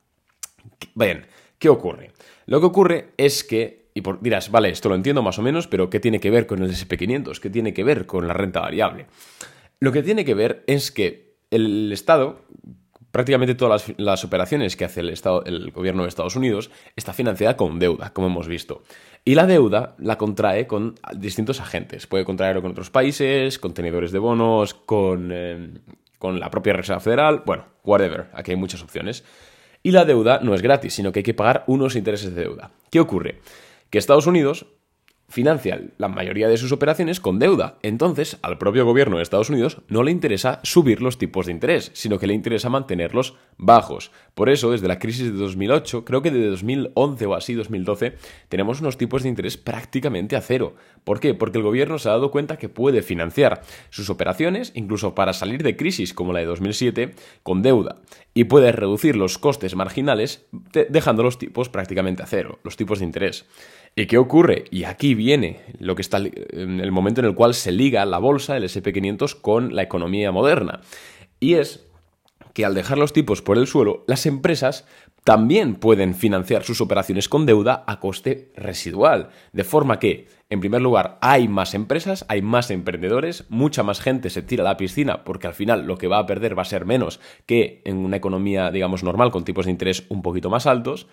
Bien, 0.94 1.26
¿qué 1.58 1.68
ocurre? 1.68 2.12
Lo 2.46 2.60
que 2.60 2.66
ocurre 2.66 3.14
es 3.16 3.42
que 3.42 3.82
y 3.94 4.02
dirás, 4.20 4.50
vale, 4.50 4.70
esto 4.70 4.88
lo 4.88 4.94
entiendo 4.94 5.22
más 5.22 5.38
o 5.38 5.42
menos, 5.42 5.66
pero 5.66 5.90
¿qué 5.90 6.00
tiene 6.00 6.18
que 6.18 6.30
ver 6.30 6.46
con 6.46 6.62
el 6.62 6.70
SP500? 6.70 7.38
¿Qué 7.40 7.50
tiene 7.50 7.74
que 7.74 7.84
ver 7.84 8.06
con 8.06 8.26
la 8.26 8.32
renta 8.32 8.60
variable? 8.60 9.06
Lo 9.82 9.90
que 9.90 10.04
tiene 10.04 10.24
que 10.24 10.34
ver 10.34 10.62
es 10.68 10.92
que 10.92 11.34
el 11.50 11.90
Estado, 11.90 12.42
prácticamente 13.10 13.56
todas 13.56 13.92
las, 13.96 14.22
operaciones 14.22 14.76
que 14.76 14.84
hace 14.84 15.00
el, 15.00 15.08
Estado, 15.08 15.42
el 15.44 15.72
gobierno 15.72 16.04
de 16.04 16.08
Estados 16.08 16.36
Unidos, 16.36 16.70
está 16.94 17.12
financiada 17.12 17.56
con 17.56 17.80
deuda, 17.80 18.12
como 18.12 18.28
hemos 18.28 18.46
visto. 18.46 18.84
Y 19.24 19.34
la 19.34 19.44
deuda 19.44 19.96
la 19.98 20.18
contrae 20.18 20.68
con 20.68 20.94
distintos 21.16 21.60
agentes. 21.60 22.06
Puede 22.06 22.24
contraerlo 22.24 22.62
con 22.62 22.70
otros 22.70 22.90
países, 22.90 23.58
con 23.58 23.74
tenedores 23.74 24.12
de 24.12 24.20
bonos, 24.20 24.72
con, 24.74 25.30
eh, 25.32 25.72
con 26.16 26.38
la 26.38 26.48
propia 26.48 26.74
Reserva 26.74 27.00
Federal, 27.00 27.42
bueno, 27.44 27.64
whatever, 27.82 28.28
aquí 28.34 28.52
hay 28.52 28.56
muchas 28.56 28.84
opciones. 28.84 29.24
Y 29.82 29.90
la 29.90 30.04
deuda 30.04 30.38
no 30.44 30.54
es 30.54 30.62
gratis, 30.62 30.94
sino 30.94 31.10
que 31.10 31.18
hay 31.18 31.24
que 31.24 31.34
pagar 31.34 31.64
unos 31.66 31.96
intereses 31.96 32.32
de 32.32 32.42
deuda. 32.42 32.70
¿Qué 32.88 33.00
ocurre? 33.00 33.40
Que 33.90 33.98
Estados 33.98 34.28
Unidos 34.28 34.66
financia 35.32 35.80
la 35.96 36.08
mayoría 36.08 36.46
de 36.46 36.58
sus 36.58 36.72
operaciones 36.72 37.18
con 37.18 37.38
deuda. 37.38 37.78
Entonces, 37.82 38.38
al 38.42 38.58
propio 38.58 38.84
gobierno 38.84 39.16
de 39.16 39.22
Estados 39.22 39.48
Unidos 39.48 39.78
no 39.88 40.02
le 40.02 40.10
interesa 40.10 40.60
subir 40.62 41.00
los 41.00 41.16
tipos 41.16 41.46
de 41.46 41.52
interés, 41.52 41.90
sino 41.94 42.18
que 42.18 42.26
le 42.26 42.34
interesa 42.34 42.68
mantenerlos 42.68 43.34
bajos. 43.56 44.12
Por 44.34 44.50
eso, 44.50 44.70
desde 44.70 44.88
la 44.88 44.98
crisis 44.98 45.32
de 45.32 45.38
2008, 45.38 46.04
creo 46.04 46.20
que 46.20 46.30
desde 46.30 46.50
2011 46.50 47.26
o 47.26 47.34
así, 47.34 47.54
2012, 47.54 48.14
tenemos 48.48 48.80
unos 48.80 48.98
tipos 48.98 49.22
de 49.22 49.30
interés 49.30 49.56
prácticamente 49.56 50.36
a 50.36 50.42
cero. 50.42 50.74
¿Por 51.04 51.18
qué? 51.18 51.34
Porque 51.34 51.58
el 51.58 51.64
gobierno 51.64 51.98
se 51.98 52.08
ha 52.08 52.12
dado 52.12 52.30
cuenta 52.30 52.58
que 52.58 52.68
puede 52.68 53.02
financiar 53.02 53.62
sus 53.90 54.10
operaciones, 54.10 54.72
incluso 54.74 55.14
para 55.14 55.32
salir 55.32 55.62
de 55.62 55.76
crisis 55.76 56.12
como 56.12 56.32
la 56.32 56.40
de 56.40 56.46
2007, 56.46 57.14
con 57.42 57.62
deuda. 57.62 57.96
Y 58.34 58.44
puede 58.44 58.70
reducir 58.72 59.16
los 59.16 59.38
costes 59.38 59.74
marginales 59.76 60.46
dejando 60.90 61.22
los 61.22 61.38
tipos 61.38 61.68
prácticamente 61.68 62.22
a 62.22 62.26
cero, 62.26 62.58
los 62.62 62.76
tipos 62.76 62.98
de 62.98 63.06
interés. 63.06 63.46
¿Y 63.94 64.06
qué 64.06 64.16
ocurre? 64.16 64.64
Y 64.70 64.84
aquí 64.84 65.14
viene 65.14 65.60
lo 65.78 65.94
que 65.94 66.02
está 66.02 66.16
el 66.16 66.92
momento 66.92 67.20
en 67.20 67.26
el 67.26 67.34
cual 67.34 67.52
se 67.52 67.72
liga 67.72 68.04
la 68.06 68.18
bolsa, 68.18 68.56
el 68.56 68.64
SP500, 68.64 69.40
con 69.40 69.74
la 69.76 69.82
economía 69.82 70.32
moderna. 70.32 70.80
Y 71.40 71.54
es 71.54 71.86
que 72.54 72.64
al 72.64 72.74
dejar 72.74 72.98
los 72.98 73.12
tipos 73.12 73.42
por 73.42 73.58
el 73.58 73.66
suelo, 73.66 74.04
las 74.06 74.24
empresas 74.24 74.86
también 75.24 75.76
pueden 75.76 76.14
financiar 76.14 76.64
sus 76.64 76.80
operaciones 76.80 77.28
con 77.28 77.46
deuda 77.46 77.84
a 77.86 78.00
coste 78.00 78.50
residual. 78.56 79.28
De 79.52 79.62
forma 79.62 79.98
que, 79.98 80.26
en 80.50 80.60
primer 80.60 80.80
lugar, 80.80 81.18
hay 81.20 81.46
más 81.46 81.74
empresas, 81.74 82.24
hay 82.28 82.42
más 82.42 82.70
emprendedores, 82.70 83.44
mucha 83.48 83.82
más 83.82 84.00
gente 84.00 84.30
se 84.30 84.42
tira 84.42 84.64
a 84.64 84.68
la 84.68 84.76
piscina 84.76 85.22
porque 85.22 85.46
al 85.46 85.54
final 85.54 85.86
lo 85.86 85.96
que 85.96 86.08
va 86.08 86.18
a 86.18 86.26
perder 86.26 86.58
va 86.58 86.62
a 86.62 86.66
ser 86.66 86.86
menos 86.86 87.20
que 87.46 87.82
en 87.84 87.98
una 87.98 88.16
economía, 88.16 88.70
digamos, 88.70 89.04
normal 89.04 89.30
con 89.30 89.44
tipos 89.44 89.66
de 89.66 89.70
interés 89.70 90.04
un 90.08 90.22
poquito 90.22 90.50
más 90.50 90.66
altos 90.66 91.06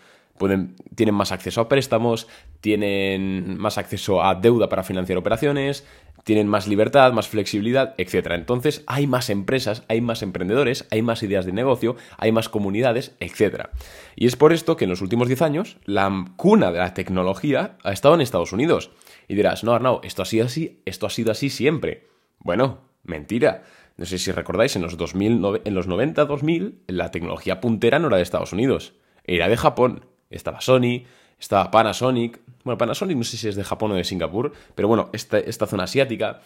tienen 0.95 1.15
más 1.15 1.31
acceso 1.31 1.62
a 1.62 1.67
préstamos, 1.67 2.27
tienen 2.62 3.57
más 3.57 3.77
acceso 3.77 4.24
a 4.24 4.36
deuda 4.36 4.69
para 4.69 4.83
financiar 4.83 5.17
operaciones, 5.17 5.86
tienen 6.24 6.48
más 6.48 6.67
libertad, 6.67 7.12
más 7.13 7.27
flexibilidad, 7.27 7.95
etc. 7.98 8.27
Entonces 8.31 8.83
hay 8.88 9.07
más 9.07 9.29
empresas, 9.29 9.83
hay 9.88 10.01
más 10.01 10.21
emprendedores, 10.21 10.88
hay 10.91 11.01
más 11.01 11.24
ideas 11.24 11.45
de 11.45 11.53
negocio, 11.53 11.95
hay 12.17 12.31
más 12.31 12.50
comunidades, 12.50 13.15
etc. 13.19 13.67
Y 14.15 14.27
es 14.27 14.36
por 14.36 14.53
esto 14.53 14.77
que 14.77 14.86
en 14.86 14.91
los 14.91 15.01
últimos 15.01 15.27
10 15.27 15.41
años 15.41 15.77
la 15.86 16.25
cuna 16.38 16.71
de 16.71 16.79
la 16.79 16.93
tecnología 16.93 17.77
ha 17.83 17.91
estado 17.91 18.15
en 18.15 18.21
Estados 18.21 18.53
Unidos. 18.53 18.91
Y 19.27 19.36
dirás, 19.36 19.63
no, 19.63 19.74
Arnau, 19.74 20.01
esto 20.03 20.21
ha 20.21 20.25
sido 20.25 20.45
así, 20.45 20.81
esto 20.86 21.05
ha 21.05 21.09
sido 21.09 21.31
así 21.31 21.50
siempre. 21.50 22.07
Bueno, 22.39 22.79
mentira. 23.03 23.63
No 23.98 24.05
sé 24.05 24.17
si 24.17 24.31
recordáis, 24.31 24.75
en 24.77 24.81
los, 24.81 24.95
2000, 24.95 25.62
en 25.65 25.74
los 25.75 25.89
90-2000 25.89 26.75
la 26.88 27.12
tecnología 27.12 27.59
puntera 27.59 28.00
no 28.00 28.07
era 28.07 28.15
de 28.15 28.24
Estados 28.24 28.53
Unidos, 28.53 28.93
era 29.25 29.50
de 29.50 29.57
Japón. 29.57 30.05
Estaba 30.29 30.62
Sony, 30.62 31.03
estaba 31.39 31.71
Panasonic, 31.71 32.39
bueno, 32.63 32.77
Panasonic 32.77 33.17
no 33.17 33.24
sé 33.24 33.38
si 33.38 33.48
es 33.48 33.55
de 33.55 33.63
Japón 33.63 33.91
o 33.91 33.95
de 33.95 34.03
Singapur, 34.03 34.51
pero 34.75 34.88
bueno, 34.88 35.09
esta, 35.13 35.39
esta 35.39 35.65
zona 35.65 35.83
asiática, 35.83 36.41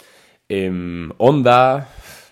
eh, 0.49 1.09
Honda, 1.17 1.89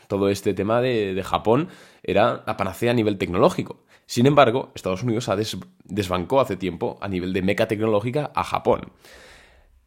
todo 0.07 0.29
este 0.29 0.53
tema 0.53 0.81
de, 0.81 1.13
de, 1.13 1.23
Japón 1.23 1.69
era 2.03 2.43
la 2.45 2.57
panacea 2.57 2.91
a 2.91 2.93
nivel 2.93 3.17
tecnológico. 3.17 3.83
Sin 4.05 4.25
embargo, 4.25 4.71
Estados 4.75 5.03
Unidos 5.03 5.29
ha 5.29 5.35
des, 5.35 5.57
desbancó 5.85 6.41
hace 6.41 6.57
tiempo 6.57 6.97
a 7.01 7.07
nivel 7.07 7.31
de 7.31 7.41
meca 7.41 7.67
tecnológica 7.67 8.31
a 8.35 8.43
Japón. 8.43 8.91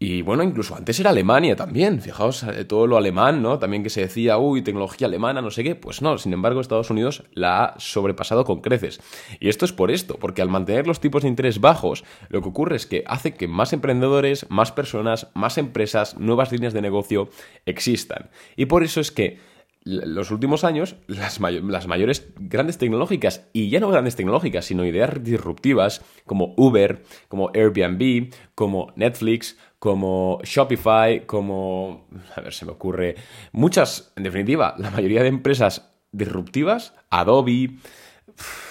Y 0.07 0.21
bueno, 0.21 0.43
incluso 0.43 0.77
antes 0.77 1.01
era 1.01 1.09
Alemania 1.09 1.57
también, 1.57 2.03
fijaos, 2.03 2.43
eh, 2.43 2.67
todo 2.67 2.87
lo 2.87 2.99
alemán, 2.99 3.41
¿no? 3.41 3.59
También 3.59 3.83
que 3.83 3.89
se 3.89 4.03
decía, 4.03 4.37
uy, 4.37 4.61
tecnología 4.61 5.07
alemana, 5.07 5.41
no 5.41 5.51
sé 5.51 5.65
qué, 5.65 5.77
pues 5.77 6.03
no, 6.03 6.19
sin 6.19 6.35
embargo 6.35 6.61
Estados 6.61 6.91
Unidos 6.91 7.25
la 7.33 7.65
ha 7.65 7.81
sobrepasado 7.81 8.45
con 8.45 8.61
creces. 8.61 9.01
Y 9.41 9.49
esto 9.49 9.65
es 9.65 9.73
por 9.73 9.91
esto, 9.91 10.19
porque 10.21 10.43
al 10.43 10.51
mantener 10.51 10.87
los 10.87 11.01
tipos 11.01 11.23
de 11.23 11.31
interés 11.31 11.59
bajos, 11.59 12.05
lo 12.29 12.43
que 12.43 12.51
ocurre 12.51 12.77
es 12.77 12.85
que 12.85 13.03
hace 13.07 13.33
que 13.33 13.49
más 13.49 13.73
emprendedores, 13.73 14.45
más 14.51 14.73
personas, 14.73 15.29
más 15.33 15.57
empresas, 15.57 16.19
nuevas 16.19 16.53
líneas 16.53 16.75
de 16.75 16.83
negocio 16.83 17.31
existan. 17.65 18.29
Y 18.57 18.67
por 18.67 18.85
eso 18.85 19.01
es 19.01 19.11
que 19.11 19.39
los 19.85 20.31
últimos 20.31 20.65
años, 20.65 20.97
las, 21.07 21.39
las, 21.41 21.87
mayores 21.87 22.33
grandes 22.39 22.79
tecnológicas, 22.79 23.49
y 23.53 23.69
ya 23.69 23.81
no 23.81 23.91
grandes 23.91 24.17
tecnológicas, 24.17 24.65
sino 24.65 24.87
ideas 24.87 25.23
disruptivas, 25.23 26.03
como 26.25 26.55
Uber, 26.57 27.03
como 27.29 27.51
Airbnb, 27.55 28.33
como 28.55 28.93
Netflix, 28.97 29.59
como 29.85 30.41
Shopify, 30.45 31.27
como... 31.27 32.09
A 32.35 32.41
ver, 32.41 32.55
se 32.55 32.65
me 32.65 32.73
ocurre... 32.73 33.17
Muchas, 33.53 34.15
en 34.17 34.23
definitiva, 34.23 34.75
la 34.79 34.91
mayoría 34.91 35.21
de 35.21 35.29
empresas 35.29 35.93
disruptivas, 36.11 36.95
Adobe... 37.11 37.69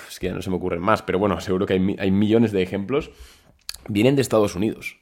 Es 0.09 0.17
que 0.17 0.25
ya 0.25 0.33
no 0.33 0.41
se 0.41 0.49
me 0.49 0.55
ocurren 0.55 0.81
más, 0.81 1.03
pero 1.03 1.19
bueno, 1.19 1.39
seguro 1.39 1.67
que 1.67 1.73
hay, 1.73 1.95
hay 1.99 2.09
millones 2.09 2.51
de 2.51 2.63
ejemplos, 2.63 3.11
vienen 3.87 4.15
de 4.15 4.23
Estados 4.23 4.55
Unidos. 4.55 4.97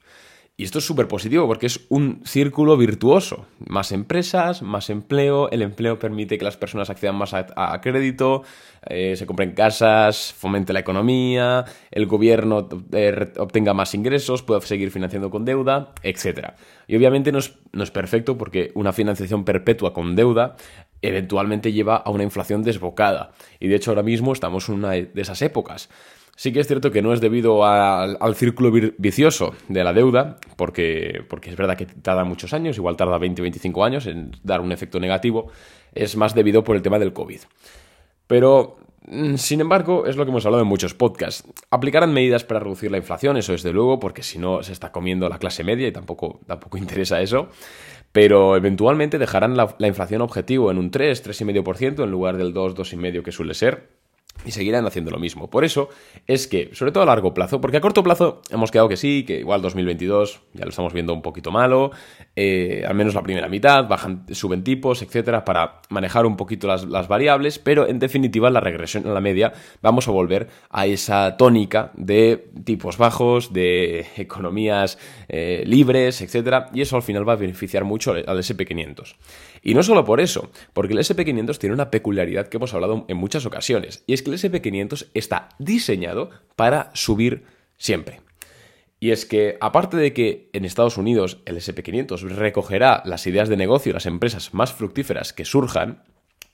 Y 0.58 0.66
esto 0.66 0.78
es 0.78 0.86
súper 0.86 1.08
positivo 1.08 1.48
porque 1.48 1.66
es 1.66 1.88
un 1.90 2.22
círculo 2.24 2.78
virtuoso. 2.78 3.48
Más 3.68 3.92
empresas, 3.92 4.62
más 4.62 4.92
empleo, 4.92 5.50
el 5.50 5.64
empleo 5.64 5.98
permite 5.98 6.38
que 6.38 6.46
las 6.46 6.56
personas 6.56 6.90
accedan 6.90 7.16
más 7.16 7.34
a, 7.34 7.82
crédito, 7.82 8.44
eh, 8.88 9.16
se 9.16 9.26
compren 9.26 9.54
casas, 9.54 10.34
fomente 10.38 10.72
la 10.72 10.82
economía, 10.82 11.66
el 11.90 12.06
gobierno 12.06 12.70
eh, 12.92 13.34
obtenga 13.38 13.74
más 13.74 13.96
ingresos, 13.96 14.44
pueda 14.44 14.62
seguir 14.62 14.92
financiando 14.92 15.32
con 15.32 15.46
deuda, 15.46 15.94
etc. 16.04 16.50
Y 16.88 16.96
obviamente 16.96 17.32
no 17.32 17.40
es, 17.40 17.58
no 17.72 17.84
es 17.84 17.90
perfecto 17.90 18.38
porque 18.38 18.72
una 18.76 18.94
financiación 18.94 19.44
perpetua 19.44 19.94
con 19.94 20.16
deuda 20.16 20.58
eventualmente 21.02 21.74
lleva 21.74 21.96
a 21.96 22.12
una 22.12 22.24
inflación 22.24 22.62
desbocada. 22.62 23.32
Y 23.60 23.68
de 23.68 23.78
hecho 23.78 23.90
ahora 23.92 24.04
mismo 24.04 24.32
estamos 24.32 24.70
en 24.70 24.76
una 24.76 24.92
de 24.92 25.10
esas 25.16 25.42
épocas. 25.42 25.90
Sí 26.36 26.52
que 26.52 26.60
es 26.60 26.68
cierto 26.68 26.92
que 26.92 27.02
no 27.02 27.14
es 27.14 27.22
debido 27.22 27.66
al, 27.66 28.36
círculo 28.36 28.72
vicioso 28.98 29.54
de 29.68 29.84
la 29.84 29.94
deuda, 29.94 30.38
porque, 30.56 31.24
porque 31.30 31.50
es 31.50 31.56
verdad 31.56 31.78
que 31.78 31.86
tarda 31.86 32.24
muchos 32.24 32.54
años, 32.54 32.78
igual 32.78 32.96
tarda 32.96 33.20
20-25 33.20 33.86
años 33.86 34.08
en 34.08 34.32
dar 34.44 34.62
un 34.62 34.72
efecto 34.72 35.00
negativo, 35.00 35.52
es 35.94 36.16
más 36.16 36.34
debido 36.34 36.64
por 36.64 36.76
el 36.76 36.82
tema 36.82 37.00
del 37.00 37.14
COVID. 37.14 37.42
Pero, 38.28 38.78
mm, 39.06 39.36
sin 39.36 39.62
embargo, 39.62 40.06
es 40.08 40.16
lo 40.16 40.26
que 40.26 40.32
hemos 40.32 40.46
hablado 40.46 40.64
en 40.64 40.70
muchos 40.70 40.94
podcasts. 40.94 41.44
Aplicarán 41.70 42.14
medidas 42.14 42.44
para 42.44 42.62
reducir 42.62 42.90
la 42.90 42.98
inflación, 42.98 43.38
eso 43.38 43.52
desde 43.52 43.74
luego, 43.74 44.00
porque 44.00 44.24
si 44.24 44.40
no 44.40 44.64
se 44.64 44.72
está 44.72 44.92
comiendo 44.92 45.30
la 45.30 45.38
clase 45.38 45.64
media 45.64 45.88
y 45.88 45.92
tampoco, 45.92 46.40
tampoco 46.48 46.78
interesa 46.80 47.22
eso. 47.22 47.50
Pero 48.14 48.56
eventualmente 48.56 49.20
dejarán 49.20 49.56
la, 49.56 49.76
la 49.78 49.88
inflación 49.88 50.22
objetivo 50.22 50.72
en 50.72 50.78
un 50.78 50.92
3, 50.92 51.24
3,5% 51.24 52.04
en 52.04 52.12
lugar 52.12 52.38
del 52.38 52.52
2, 52.52 52.76
2,5% 52.76 53.22
que 53.22 53.32
suele 53.32 53.54
ser 53.54 54.01
y 54.46 54.52
seguirán 54.52 54.86
haciendo 54.86 55.12
lo 55.12 55.20
mismo. 55.20 55.50
Por 55.50 55.64
eso 55.64 55.90
es 56.28 56.48
que, 56.48 56.70
sobre 56.74 56.92
todo 56.92 57.04
a 57.04 57.06
largo 57.06 57.34
plazo, 57.34 57.62
porque 57.62 57.78
a 57.78 57.82
corto 57.82 58.04
plazo 58.04 58.42
hemos 58.50 58.72
quedado 58.72 58.90
que 58.90 58.98
sí, 58.98 59.24
que 59.26 59.40
igual 59.40 59.62
2022 59.62 60.42
ya 60.54 60.66
lo 60.66 60.70
estamos 60.70 60.94
viendo 60.94 61.14
un 61.14 61.22
poquito 61.22 61.52
malo, 61.52 61.92
eh, 62.36 62.84
al 62.88 62.96
menos 62.96 63.14
la 63.14 63.24
primera 63.24 63.48
mitad, 63.48 63.88
bajan, 63.88 64.26
suben 64.32 64.64
tipos, 64.64 65.02
etcétera, 65.02 65.46
para 65.46 65.82
manejar 65.90 66.26
un 66.26 66.38
poquito 66.38 66.68
las, 66.68 67.08
variables, 67.08 67.60
pero 67.60 67.88
en 67.88 68.00
definitiva 68.00 68.50
la 68.50 68.60
regresión 68.60 69.06
a 69.08 69.12
la 69.12 69.22
media 69.22 69.54
vamos 69.82 70.08
a 70.08 70.12
volver 70.12 70.48
a 70.70 70.86
esa 70.86 71.36
tónica 71.38 71.92
de 71.96 72.50
tipos 72.64 72.98
bajos, 72.98 73.54
de 73.54 74.06
economías 74.18 74.98
eh, 75.28 75.64
libres, 75.66 76.22
etcétera, 76.22 76.70
y 76.74 76.82
eso 76.82 76.96
al 76.96 77.04
final 77.04 77.28
va 77.28 77.34
a 77.34 77.38
beneficiar 77.38 77.84
mucho 77.84 78.12
al 78.12 78.26
SP500. 78.26 79.16
Y 79.64 79.76
no 79.76 79.84
solo 79.84 80.04
por 80.06 80.22
eso, 80.22 80.50
porque 80.74 80.94
el 80.94 81.00
SP500 81.00 81.58
tiene 81.60 81.76
una 81.76 81.92
peculiaridad 81.92 82.48
que 82.48 82.58
hemos 82.58 82.74
hablado 82.74 83.06
en 83.08 83.18
muchas 83.18 83.46
ocasiones, 83.46 84.04
y 84.08 84.14
es 84.14 84.21
que 84.22 84.32
el 84.32 84.38
SP500 84.38 85.08
está 85.14 85.50
diseñado 85.60 86.30
para 86.56 86.92
subir 86.94 87.44
siempre. 87.78 88.22
Y 89.00 89.10
es 89.10 89.26
que, 89.26 89.58
aparte 89.62 89.98
de 89.98 90.14
que 90.14 90.50
en 90.54 90.64
Estados 90.64 90.98
Unidos 90.98 91.40
el 91.46 91.58
SP500 91.58 92.22
recogerá 92.22 93.02
las 93.04 93.26
ideas 93.26 93.50
de 93.50 93.58
negocio 93.58 93.90
y 93.90 93.94
las 93.94 94.06
empresas 94.06 94.54
más 94.54 94.74
fructíferas 94.74 95.34
que 95.34 95.44
surjan, 95.44 96.04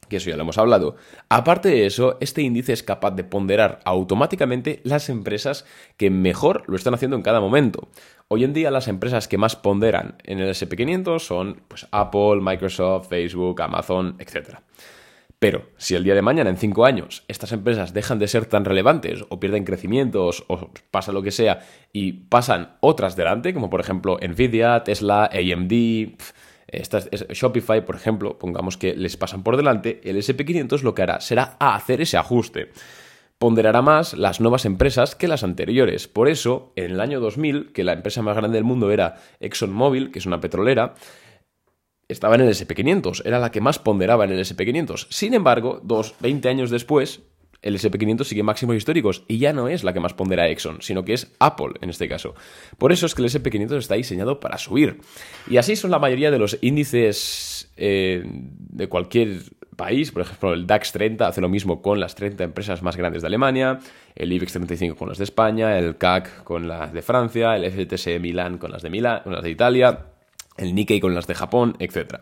que 0.08 0.18
eso 0.18 0.30
ya 0.30 0.38
lo 0.38 0.44
hemos 0.44 0.58
hablado. 0.58 0.96
Aparte 1.28 1.70
de 1.70 1.86
eso, 1.86 2.18
este 2.22 2.42
índice 2.42 2.74
es 2.74 2.84
capaz 2.84 3.12
de 3.12 3.24
ponderar 3.24 3.80
automáticamente 3.84 4.80
las 4.84 5.10
empresas 5.10 5.66
que 5.98 6.10
mejor 6.10 6.64
lo 6.68 6.78
están 6.78 6.94
haciendo 6.94 7.18
en 7.18 7.24
cada 7.24 7.42
momento. 7.42 7.90
Hoy 8.30 8.44
en 8.44 8.54
día 8.54 8.72
las 8.72 8.88
empresas 8.88 9.28
que 9.28 9.38
más 9.38 9.56
ponderan 9.56 10.16
en 10.24 10.40
el 10.40 10.50
SP500 10.50 11.20
son 11.20 11.62
pues, 11.68 11.88
Apple, 11.92 12.40
Microsoft, 12.42 13.10
Facebook, 13.10 13.62
Amazon, 13.62 14.16
etc. 14.20 14.60
Pero 15.40 15.70
si 15.78 15.94
el 15.94 16.04
día 16.04 16.16
de 16.16 16.24
mañana, 16.24 16.50
en 16.50 16.58
cinco 16.58 16.86
años, 16.86 17.24
estas 17.28 17.52
empresas 17.52 17.94
dejan 17.94 18.18
de 18.18 18.28
ser 18.28 18.48
tan 18.48 18.66
relevantes 18.66 19.24
o 19.30 19.40
pierden 19.40 19.66
crecimientos 19.66 20.44
o 20.48 20.72
pasa 20.90 21.12
lo 21.12 21.22
que 21.22 21.32
sea 21.32 21.60
y 21.94 22.14
pasan 22.14 22.78
otras 22.80 23.16
delante, 23.16 23.54
como 23.54 23.70
por 23.70 23.80
ejemplo 23.80 24.18
Nvidia, 24.20 24.84
Tesla, 24.84 25.30
AMD, 25.32 25.74
Shopify, 27.34 27.86
por 27.86 27.96
ejemplo, 27.96 28.38
pongamos 28.38 28.78
que 28.78 28.96
les 28.96 29.16
pasan 29.16 29.44
por 29.44 29.58
delante, 29.58 30.02
el 30.04 30.18
SP500 30.18 30.82
lo 30.82 30.96
que 30.96 31.04
hará 31.04 31.22
será 31.22 31.56
hacer 31.60 32.02
ese 32.02 32.18
ajuste. 32.18 32.72
Ponderará 33.38 33.84
más 33.84 34.16
las 34.16 34.42
nuevas 34.42 34.66
empresas 34.66 35.16
que 35.16 35.28
las 35.28 35.44
anteriores. 35.44 36.08
Por 36.08 36.28
eso, 36.28 36.74
en 36.76 36.94
el 36.94 37.00
año 37.00 37.20
2000, 37.20 37.72
que 37.72 37.84
la 37.84 37.94
empresa 37.94 38.24
más 38.24 38.36
grande 38.36 38.58
del 38.58 38.64
mundo 38.64 38.90
era 38.90 39.18
ExxonMobil, 39.40 40.10
que 40.10 40.18
es 40.18 40.26
una 40.26 40.42
petrolera, 40.42 40.96
estaba 42.08 42.36
en 42.36 42.42
el 42.42 42.50
SP500, 42.50 43.22
era 43.26 43.40
la 43.40 43.52
que 43.52 43.62
más 43.62 43.80
ponderaba 43.80 44.26
en 44.26 44.32
el 44.32 44.40
SP500. 44.40 45.08
Sin 45.10 45.34
embargo, 45.34 45.82
dos, 45.84 46.16
20 46.20 46.48
años 46.50 46.70
después, 46.70 47.22
el 47.62 47.78
SP500 47.78 48.24
sigue 48.24 48.44
máximos 48.44 48.76
históricos 48.76 49.24
y 49.28 49.40
ya 49.40 49.52
no 49.52 49.68
es 49.68 49.84
la 49.84 49.94
que 49.94 50.00
más 50.00 50.14
pondera 50.14 50.48
Exxon, 50.48 50.82
sino 50.82 51.04
que 51.04 51.14
es 51.14 51.36
Apple 51.40 51.74
en 51.82 51.90
este 51.90 52.08
caso. 52.08 52.36
Por 52.78 52.92
eso 52.92 53.06
es 53.06 53.16
que 53.16 53.24
el 53.24 53.30
SP500 53.30 53.78
está 53.78 53.96
diseñado 53.96 54.40
para 54.40 54.58
subir. 54.58 55.00
Y 55.50 55.58
así 55.58 55.76
son 55.76 55.92
la 55.92 56.00
mayoría 56.00 56.32
de 56.32 56.40
los 56.40 56.58
índices 56.62 57.72
eh, 57.76 58.24
de 58.26 58.88
cualquier 58.88 59.42
país. 59.76 60.12
Por 60.12 60.22
ejemplo, 60.22 60.54
el 60.54 60.68
DAX 60.68 60.92
30 60.92 61.28
hace 61.28 61.42
lo 61.42 61.50
mismo 61.50 61.82
con 61.82 62.00
las 62.00 62.16
30 62.16 62.44
empresas 62.44 62.82
más 62.84 62.96
grandes 62.96 63.22
de 63.22 63.28
Alemania, 63.28 63.80
el 64.16 64.32
IBEX 64.32 64.54
35 64.54 64.96
con 64.96 65.10
las 65.10 65.18
de 65.18 65.24
España, 65.24 65.78
el 65.78 65.98
CAC 65.98 66.44
con 66.44 66.68
las 66.68 66.94
de 66.94 67.02
Francia, 67.02 67.56
el 67.56 67.70
FTSE 67.72 68.20
Milán 68.20 68.58
con 68.58 68.72
las 68.72 68.82
de, 68.82 68.90
Milán, 68.90 69.22
con 69.24 69.34
las 69.34 69.44
de 69.44 69.50
Italia, 69.50 70.06
el 70.58 70.76
Nikkei 70.76 71.00
con 71.00 71.16
las 71.16 71.28
de 71.28 71.36
Japón, 71.36 71.76
etc. 71.80 72.22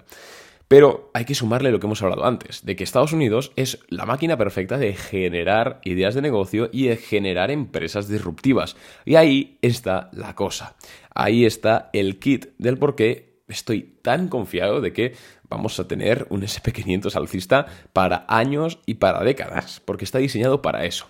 Pero 0.68 1.12
hay 1.14 1.26
que 1.26 1.36
sumarle 1.36 1.72
lo 1.72 1.80
que 1.80 1.86
hemos 1.86 2.02
hablado 2.02 2.26
antes, 2.26 2.66
de 2.66 2.76
que 2.76 2.84
Estados 2.84 3.14
Unidos 3.14 3.52
es 3.56 3.80
la 3.90 4.06
máquina 4.06 4.38
perfecta 4.38 4.78
de 4.78 4.94
generar 4.94 5.80
ideas 5.84 6.16
de 6.16 6.22
negocio 6.22 6.70
y 6.72 6.88
de 6.88 6.98
generar 6.98 7.52
empresas 7.52 8.08
disruptivas. 8.08 8.76
Y 9.06 9.16
ahí 9.16 9.60
está 9.62 10.10
la 10.12 10.34
cosa. 10.34 10.76
Ahí 11.14 11.46
está 11.46 11.90
el 11.94 12.20
kit 12.20 12.48
del 12.58 12.78
por 12.78 12.96
qué 12.96 13.36
estoy 13.48 13.98
tan 14.02 14.28
confiado 14.28 14.82
de 14.82 14.92
que 14.92 15.14
vamos 15.50 15.80
a 15.80 15.88
tener 15.88 16.26
un 16.30 16.42
SP500 16.42 17.16
alcista 17.16 17.68
para 17.94 18.26
años 18.28 18.80
y 18.88 18.96
para 18.96 19.24
décadas, 19.24 19.82
porque 19.86 20.06
está 20.06 20.18
diseñado 20.18 20.64
para 20.64 20.86
eso. 20.86 21.06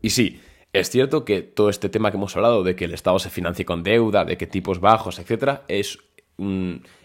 Y 0.00 0.10
sí, 0.10 0.40
es 0.72 0.90
cierto 0.90 1.24
que 1.24 1.42
todo 1.42 1.68
este 1.68 1.88
tema 1.88 2.10
que 2.10 2.16
hemos 2.16 2.34
hablado 2.34 2.64
de 2.64 2.74
que 2.74 2.86
el 2.86 2.94
Estado 2.94 3.18
se 3.18 3.30
financie 3.30 3.64
con 3.64 3.82
deuda, 3.82 4.24
de 4.24 4.36
que 4.36 4.46
tipos 4.46 4.80
bajos, 4.80 5.18
etcétera, 5.18 5.62
es 5.68 5.98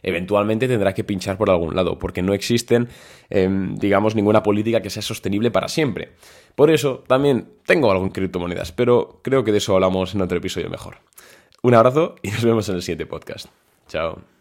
eventualmente 0.01 0.67
tendrá 0.67 0.93
que 0.93 1.03
pinchar 1.03 1.37
por 1.37 1.49
algún 1.49 1.75
lado, 1.75 1.99
porque 1.99 2.21
no 2.21 2.33
existen, 2.33 2.87
em, 3.29 3.75
digamos, 3.75 4.15
ninguna 4.15 4.43
política 4.43 4.81
que 4.81 4.89
sea 4.89 5.01
sostenible 5.01 5.51
para 5.51 5.67
siempre. 5.67 6.13
Por 6.55 6.71
eso 6.71 7.03
también 7.07 7.49
tengo 7.65 7.91
algo 7.91 8.03
en 8.03 8.11
criptomonedas, 8.11 8.71
pero 8.71 9.19
creo 9.23 9.43
que 9.43 9.51
de 9.51 9.59
eso 9.59 9.75
hablamos 9.75 10.15
en 10.15 10.21
otro 10.21 10.37
episodio 10.37 10.69
mejor. 10.69 10.97
Un 11.61 11.75
abrazo 11.75 12.15
y 12.23 12.31
nos 12.31 12.43
vemos 12.43 12.69
en 12.69 12.75
el 12.75 12.81
siguiente 12.81 13.05
podcast. 13.05 13.47
Chao. 13.87 14.36